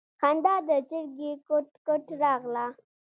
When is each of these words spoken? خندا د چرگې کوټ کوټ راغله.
خندا 0.19 0.55
د 0.67 0.71
چرگې 0.89 1.31
کوټ 1.47 1.67
کوټ 1.85 2.03
راغله. 2.21 2.65